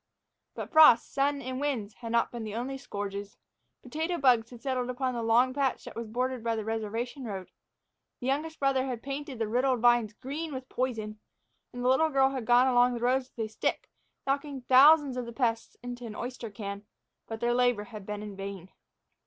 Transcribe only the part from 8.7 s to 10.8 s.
had painted the riddled vines green with